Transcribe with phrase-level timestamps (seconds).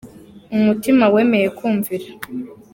[0.57, 2.07] Umutima wemeye kumvira